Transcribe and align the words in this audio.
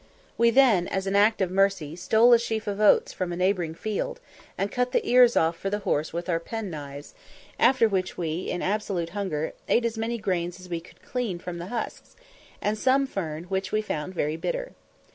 We 0.35 0.49
then, 0.49 0.87
as 0.87 1.05
an 1.05 1.15
act 1.15 1.41
of 1.43 1.51
mercy, 1.51 1.95
stole 1.95 2.33
a 2.33 2.39
sheaf 2.39 2.65
of 2.65 2.79
oats 2.79 3.13
from 3.13 3.31
a 3.31 3.35
neighbouring 3.35 3.75
field, 3.75 4.19
and 4.57 4.71
cut 4.71 4.93
the 4.93 5.07
ears 5.07 5.37
off 5.37 5.55
for 5.55 5.69
the 5.69 5.77
horse 5.85 6.11
with 6.11 6.27
our 6.27 6.39
penknives, 6.39 7.13
after 7.59 7.87
which 7.87 8.17
we, 8.17 8.49
in 8.49 8.63
absolute 8.63 9.09
hunger, 9.09 9.53
ate 9.69 9.85
as 9.85 9.99
many 9.99 10.17
grains 10.17 10.59
as 10.59 10.69
we 10.69 10.79
could 10.79 11.03
clean 11.03 11.37
from 11.37 11.59
the 11.59 11.67
husks, 11.67 12.15
and 12.63 12.79
some 12.79 13.05
fern, 13.05 13.43
which 13.43 13.71
we 13.71 13.83
found 13.83 14.15
very 14.15 14.37
bitter. 14.37 14.71